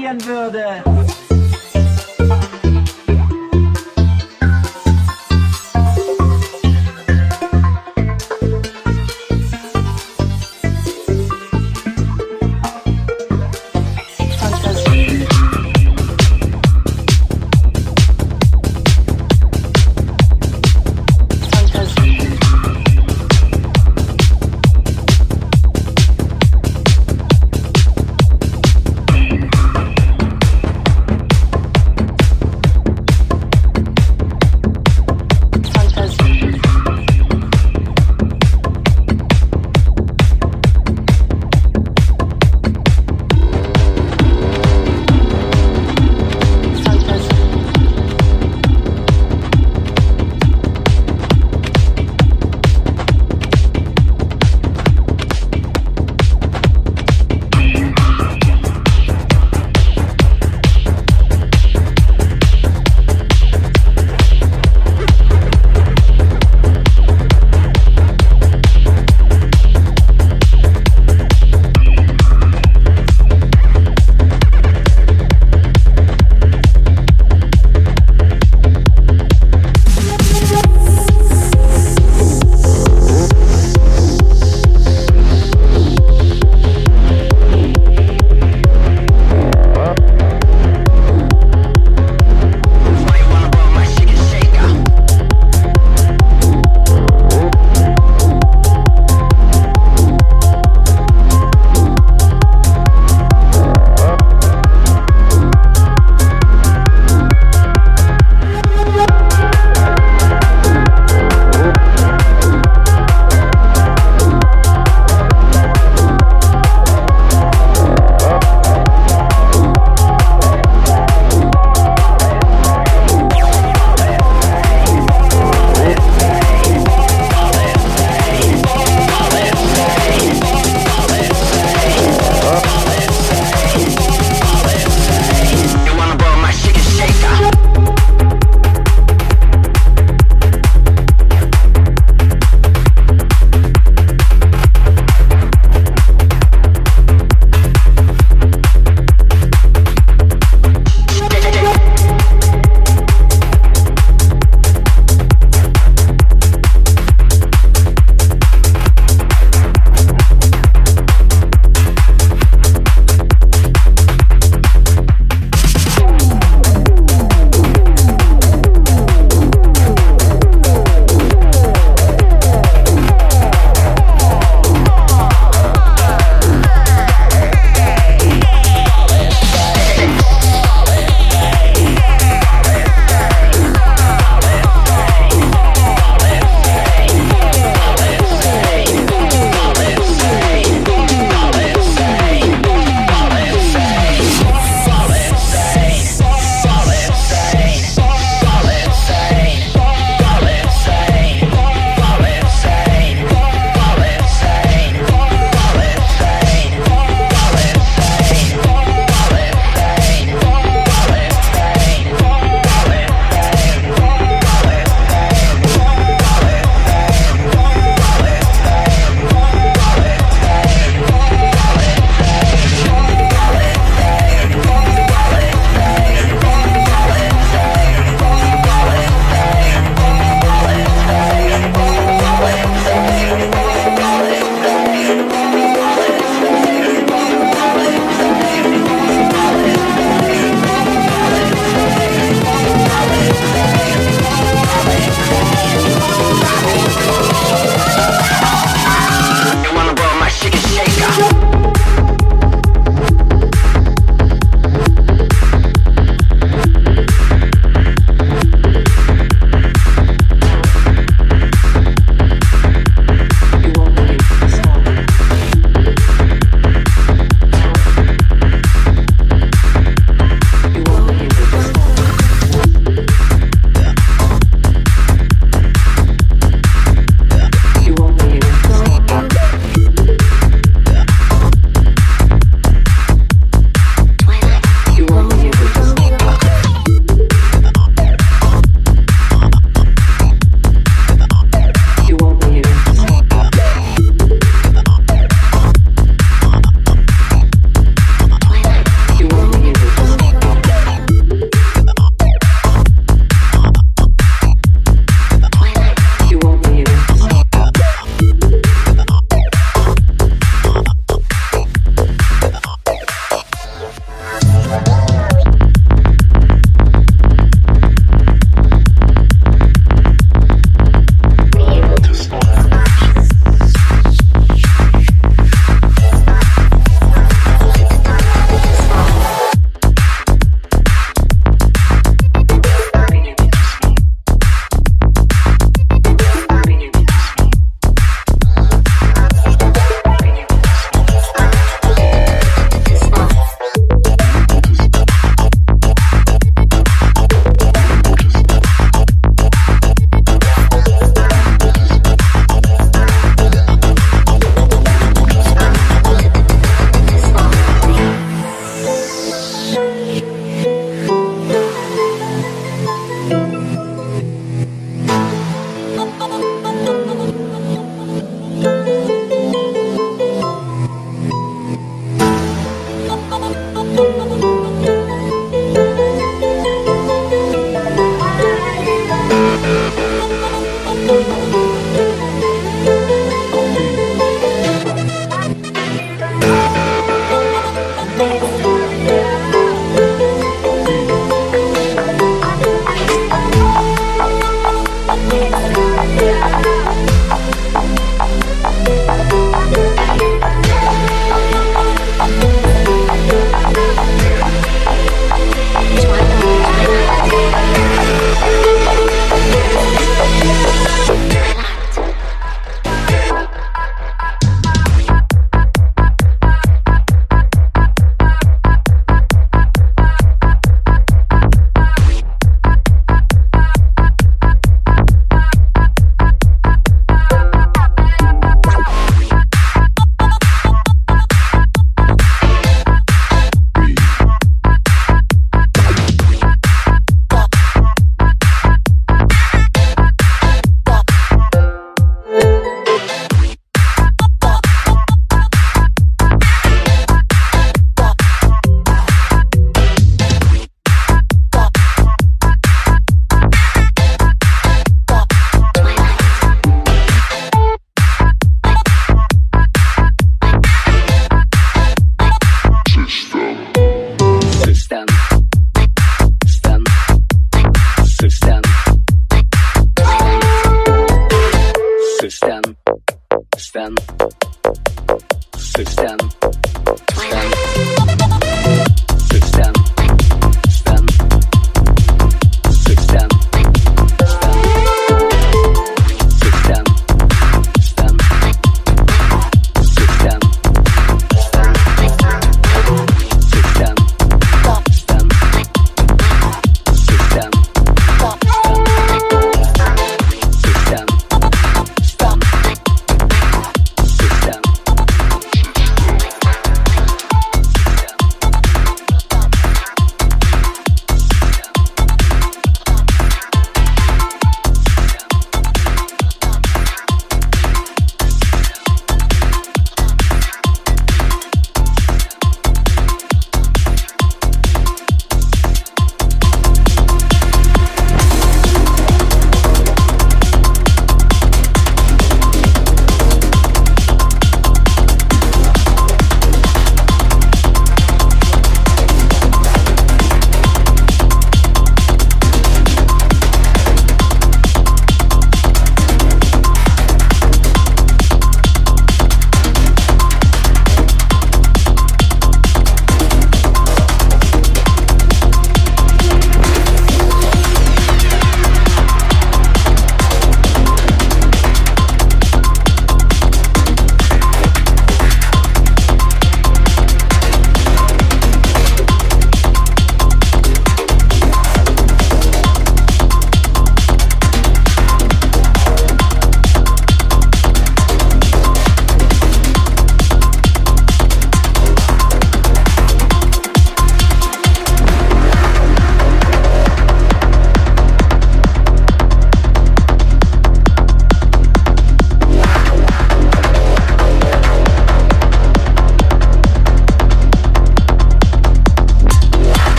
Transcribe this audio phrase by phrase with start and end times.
[0.00, 0.89] ausprobieren würde.